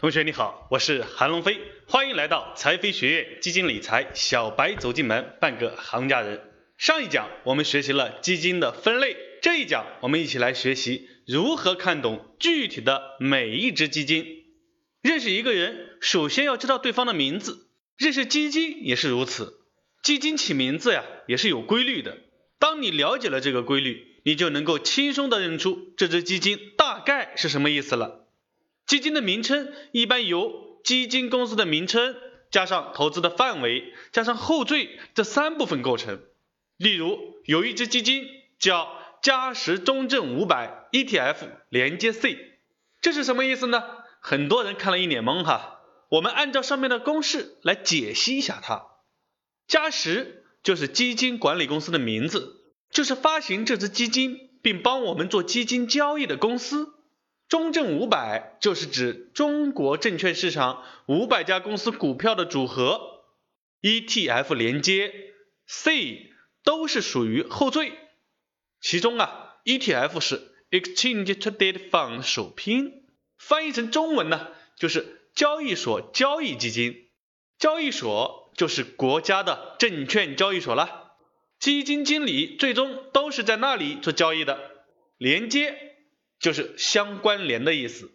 [0.00, 6.40] 同学你好，我是韩龙飞，欢迎来到财飞学院基金理财小白走进门，半个行家人。
[6.78, 14.24] 上一讲我们学习了基金的分类，这一讲我们一起来学习如何看懂具体的每一只基金。
[15.02, 19.60] 认识一个人，首先要知道对方的名字，认识基金也是如此。
[20.02, 22.16] 基金起名字呀，也是有规律的。
[22.58, 28.19] 当你了解了这个规律，你就能够轻松的认出这只基金大概是什么意思了。
[28.90, 32.16] 基金的名称一般由基金公司的名称
[32.50, 36.20] 加上投资的范围加上后缀这三部分构成。
[36.76, 38.26] 例如，有一只基金
[38.58, 38.92] 叫
[39.22, 41.36] 嘉实中证五百 ETF
[41.68, 42.36] 连接 C，
[43.00, 43.84] 这是什么意思呢？
[44.18, 45.82] 很多人看了一脸懵哈。
[46.08, 48.86] 我们按照上面的公式来解析一下它。
[49.68, 52.56] 嘉实就是基金管理公司的名字，
[52.90, 56.94] 就是发行这只基金并帮我们做基金交易的公司。
[57.50, 63.24] 中证五百就是指中国证券市场五百家公司股票的组合。
[63.82, 65.12] ETF 连接
[65.66, 66.32] C
[66.64, 67.92] 都是属于后缀，
[68.80, 73.04] 其中啊 ETF 是 Exchange Traded Fund 首拼，
[73.36, 77.10] 翻译成中文呢就是交易所交易基金，
[77.58, 78.40] 交易所。
[78.56, 81.12] 就是国家的证券交易所了，
[81.58, 84.58] 基金经理最终都是在那里做交易的。
[85.16, 85.89] 连接
[86.40, 88.10] 就是相关联的意思，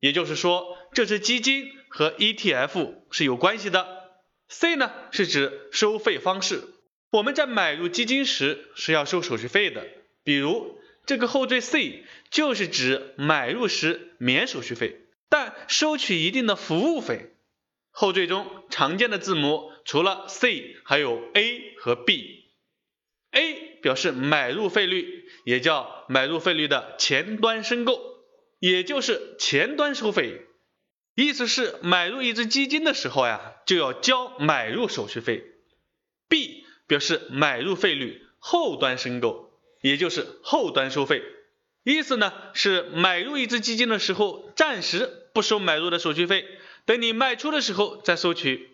[0.00, 4.10] 也就是说这只基金和 ETF 是有关系的。
[4.48, 6.64] C 呢是指收费方式，
[7.10, 9.86] 我们在买入基金时是要收手续费的，
[10.24, 17.30] 比如这个后缀 C 就是指买入时免手续费，但收取一定的服务费。
[17.92, 22.39] 后缀中常见的字母除了 C 还有 A 和 B。
[23.32, 28.00] A 表示买入费率，也叫买入费率的前端申购，
[28.58, 30.46] 也就是前端收费。
[31.14, 35.44] 意思是买入一只基金的时候呀，就要交买入手续费。
[36.28, 41.22] B 表示买入费率后端申购，也就是后端收费。
[41.82, 46.46] 意思呢是买入一只基金的时候，暂时不收买入的手续费。
[46.86, 48.70] 等你卖出的时候再收取，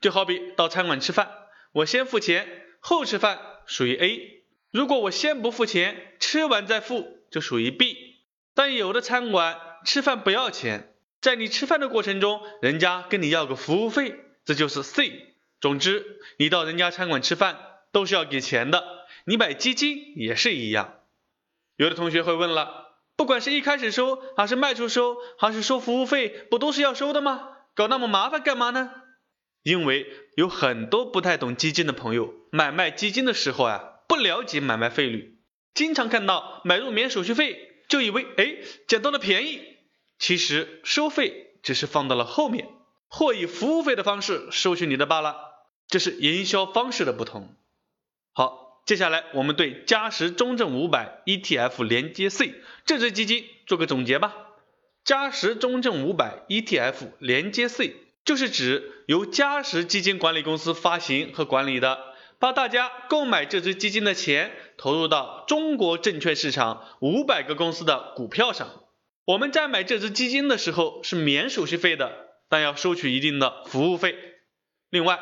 [0.00, 1.30] 就好比到餐馆吃饭，
[1.72, 8.16] 我先付钱后吃饭属于 A，如果我先不付钱，吃完再付就属于 B。
[8.54, 14.14] 但有的餐馆吃饭不要钱，在你吃饭的过程中，人家跟你要个服务费，
[14.44, 15.34] 这就是 C。
[15.60, 17.58] 总之，你到人家餐馆吃饭
[17.90, 18.84] 都是要给钱的，
[19.24, 21.00] 你买基金也是一样。
[21.76, 22.82] 有的同学会问了。
[23.16, 27.48] 不管是一开始收，还是卖出收，还是收服务费，不都是要收的吗？
[27.74, 28.90] 搞那么麻烦干嘛呢？
[29.64, 35.40] 因为有很多不太懂基金的朋友，买卖基金的时候啊，不了解买卖费率，
[35.74, 39.60] 经常看到买入免手续费，就以为哎捡到了便宜。
[40.20, 42.68] 其实收费只是放到了后面，
[43.08, 45.36] 或以服务费的方式收取你的罢了，
[45.88, 47.56] 这是营销方式的不同。
[48.32, 48.62] 好。
[48.86, 52.52] 接下来我们对嘉实中证五百 ETF 连接 C
[52.84, 54.36] 这只基金做个总结吧。
[55.04, 61.98] 嘉实中证五百 ETF 连接 C 就是指由嘉实基金管理公司发行和管理的，
[62.38, 68.68] 把大家购买这只基金的钱投入到中国证券市场五百个公司的股票上。
[69.26, 72.12] 我们在买这只基金的时候是免手续费的，
[72.48, 74.16] 但要收取一定的服务费。
[74.90, 75.18] 另外，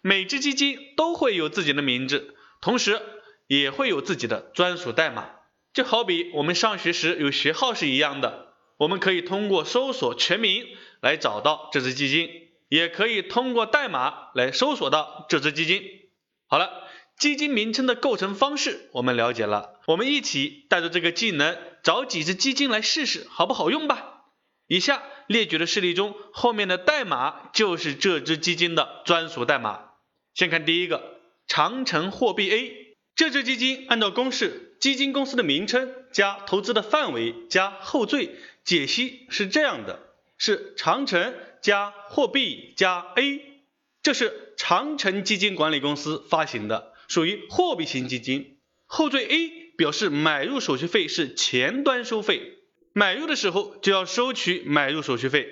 [0.00, 2.34] 每只基金都会有自己的名字。
[2.60, 3.02] 同时
[3.48, 5.30] 也会有自己的专属代码，
[5.74, 8.51] 就好比我们上学时有学号是一样的。
[8.82, 10.66] 我们可以通过搜索全名
[11.00, 12.28] 来找到这只基金，
[12.68, 15.84] 也可以通过代码来搜索到这只基金。
[16.48, 16.82] 好了，
[17.16, 24.24] 基金名称的构成方式我们了解了，我们一起带着这个技能找几只基金来试试好不好用吧。
[24.66, 29.90] 以下列举的事例中，后面的代码就是这只基金的专属代码。
[30.34, 31.20] 先看第一个。
[31.46, 38.34] 长城货币 A 这只基金按照公式，基金公司的名称加投资的范围加后缀
[38.64, 40.00] 解析是这样的：
[40.38, 43.42] 是长城加货币加 A，
[44.02, 48.58] 这是长城基金管理公司发行的，属于货币型基金。
[48.86, 52.58] 后缀 A 表示买入手续费是前端收费，
[52.92, 55.46] 买入的时候就要收取买入手续费。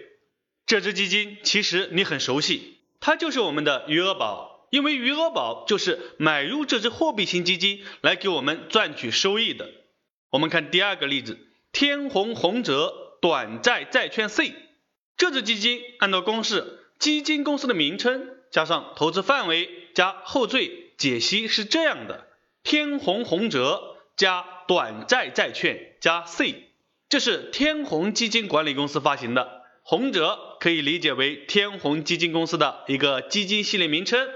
[0.67, 4.50] 这只基金其实你很熟悉，它就是我们的余额宝。
[4.71, 9.69] 因为余额宝就是买入这只货币型基金来给我们赚取收益的。
[10.31, 11.39] 我们看第二个例子，
[11.73, 14.55] 天弘宏泽短债债券 C，
[15.17, 22.29] 这只基金按照公式，基金公司的名称加上投资范围加后缀解析是这样的：
[22.63, 26.69] 天弘宏泽加短债债券加 C，
[27.09, 29.63] 这是天弘基金管理公司发行的。
[29.83, 34.29] 宏泽可以理解为天弘基金公司的一个基金系列名称。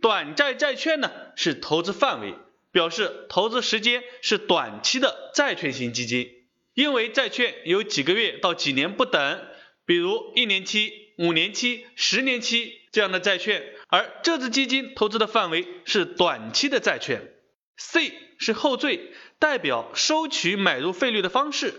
[0.00, 2.34] 短债债券呢是投资范围，
[2.72, 6.30] 表示投资时间是短期的债券型基金。
[6.72, 9.40] 因为债券有几个月到几年不等，
[9.84, 17.34] 比如一年期、五年期、十年期这样的债券，而这支基金投资的范围是短期的债券。
[17.76, 21.74] C 是后缀，代表收取买入费率的方式。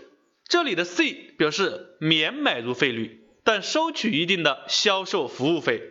[0.46, 5.82] 这里的 C 表示免买入费率，但收取一定的销售服务费。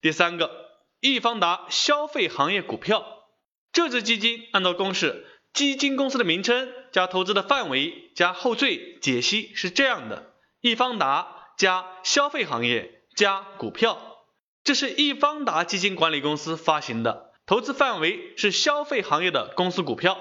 [0.00, 0.67] 第三个。
[1.00, 3.24] 易方达消费行业股票，
[3.72, 14.24] 这支基金按照公式，基金公司的名称加投资的范围加后缀解析是这样的：易方达加消费行业加股票，
[14.64, 20.18] 这是易方达基金管理公司发行的，投资范围是消费行业的公司股票，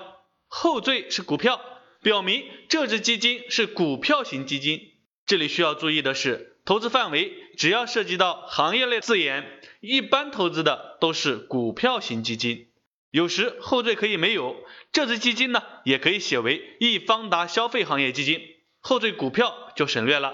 [0.48, 1.60] 后缀是股票，
[2.04, 4.80] 表明这支基金是股票型基金。
[5.26, 6.57] 这里需要注意的是。
[6.68, 12.68] 投资范围只要涉及到行业类字眼，一般投资的都是股票型基金。
[13.10, 14.54] 有时后缀可以没有，
[14.92, 18.42] 这支基金呢也可以写为易方达消费行业基金，
[18.82, 20.34] 后缀股票就省略了。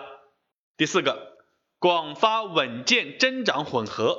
[0.76, 1.38] 第四个，
[1.78, 4.18] 广发稳健增长混合，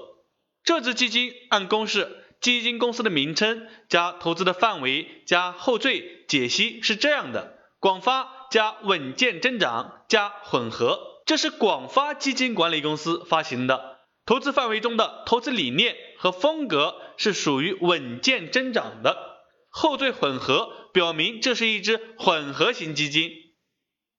[0.62, 11.13] 这支基金按公式，基金公司的名称加投资的范围加后缀解析是这样的：广发加稳健增长加混合。
[11.26, 19.16] 这是广发基金管理公司发行的，投资范围中的投资理念和风格是属于稳健增长的，
[19.70, 23.30] 后缀混合表明这是一只混合型基金。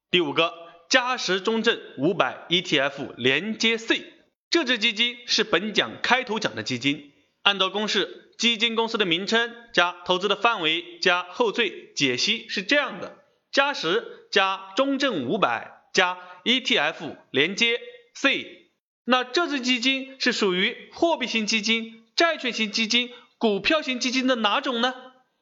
[0.10, 0.54] 第五个，
[0.90, 4.04] 嘉实中证五百 ETF 连接 C，
[4.50, 7.12] 这支基金是本讲开头讲的基金，
[7.44, 13.20] 按照公式，基金公司的名称加投资的范围加后缀解析是这样的：
[13.52, 16.20] 嘉实加中证五百加。
[16.46, 17.82] ETF 连接
[18.14, 18.70] C，
[19.04, 23.10] 那这支基金是属于货币型基金、债券型基金、
[23.40, 24.94] 股票型基金的哪种呢？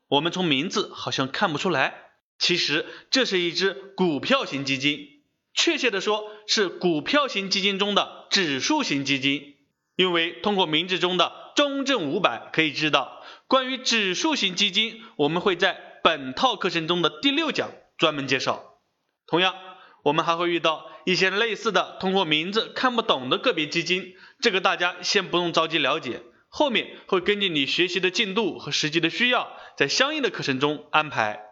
[0.07, 5.09] 我们从名字好像看不出来，其实这是一支股票型基金，
[5.53, 9.57] 确切的说是股票型基金中的指数型基金。
[9.97, 18.79] 因为通过名字中的中证五百可以知道，关于指数型基金，我们会在本套课程中的第六讲专门介绍。
[19.27, 19.53] 同样，
[20.03, 20.91] 我们还会遇到。
[21.05, 31.43] 一些类似的通过名字看不懂的个别基金，这个大家先不用着急了解，后面会根据你学习的进度和实际的需要，在相应的课程中安排。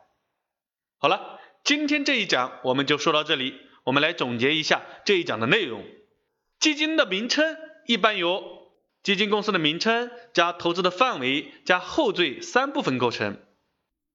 [0.97, 5.83] 好了，今天这一讲我们就说到这里，我们来总结一下这一讲的内容。
[6.61, 7.57] 基金的名称
[7.87, 8.71] 一般由
[9.03, 13.37] 基金公司的名称加投资的范围加后缀三部分构成，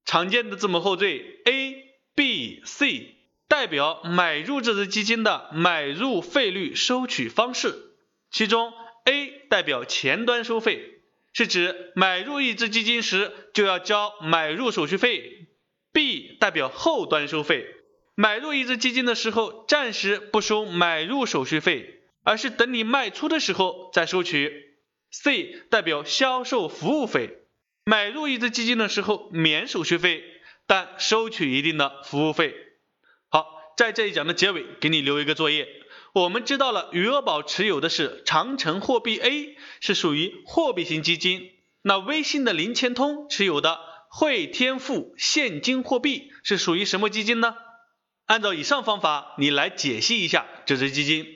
[0.03, 1.75] 常见的字母后缀 A、
[2.15, 3.16] B、C。
[3.47, 7.73] 代表买入这只基金的买入费率收取方式，
[8.29, 8.73] 其中
[9.05, 11.01] A 代表前端收费，
[11.33, 15.47] 是指买入一只基金时就要交买入手续费。
[15.93, 17.65] ；B 代表后端收费，
[18.15, 24.75] 买入一只基金的时候暂时不收买入手续费，而是等你卖出的时候再收取。
[25.11, 27.37] ；C 代表销售服务费，
[27.85, 30.21] 买入一只基金的时候免手续费，
[30.67, 32.53] 但收取一定的服务费。
[33.77, 35.67] 在这一讲的结尾，给你留一个作业。
[36.13, 41.51] 我们知道了余额宝持有的是长城货币 A，是属于货币型基金。
[41.83, 43.79] 那微信的零钱通持有的
[44.09, 47.55] 汇添富现金货币是属于什么基金呢？
[48.25, 51.27] 按照以上方法，你来解析一下这只基金。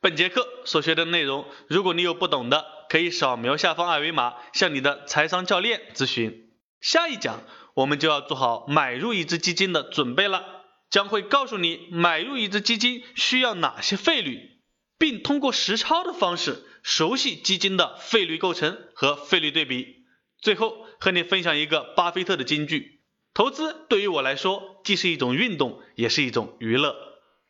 [0.00, 6.50] 本节课所学的内容，如果你有不懂的，可以扫描下方二维码向你的财商教练咨询。
[6.80, 10.55] 下一讲我们就要做好买入一只基金的准备了。
[10.96, 14.62] 将会告诉你买入一只基金需要哪些费率，
[14.96, 20.06] 并通过实操的方式熟悉基金的费率构成和费率对比。
[20.40, 23.02] 最后和你分享一个巴菲特的金句：
[23.34, 26.96] 投资对于我来说既是一种运动，也是一种娱乐。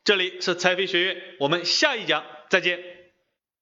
[0.03, 2.96] 这里是财飞学院，我们下一讲再见。